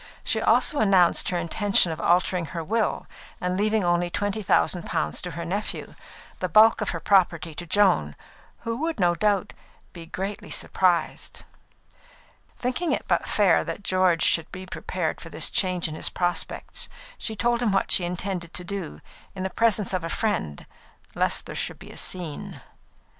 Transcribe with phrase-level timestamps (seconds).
[0.23, 3.05] She also announced her intention of altering her will,
[3.39, 5.93] and leaving only twenty thousand pounds to her nephew,
[6.39, 8.15] the bulk of her property to Joan,
[8.61, 9.53] "who would no doubt
[9.93, 11.43] be greatly surprised."
[12.57, 16.89] Thinking it but fair that George should be prepared for this change in his prospects,
[17.19, 19.01] she told him what she intended to do,
[19.35, 20.65] in the presence of a friend,
[21.13, 22.59] lest there should be a scene.